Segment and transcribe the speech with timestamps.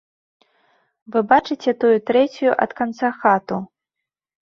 [1.17, 3.65] Вы бачыце тую трэцюю ад канца хату.